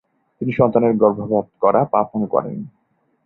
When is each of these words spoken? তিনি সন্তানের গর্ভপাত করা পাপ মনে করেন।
তিনি 0.41 0.51
সন্তানের 0.51 0.93
গর্ভপাত 0.97 1.45
করা 1.61 1.81
পাপ 1.85 2.07
মনে 2.13 2.27
করেন। 2.27 2.57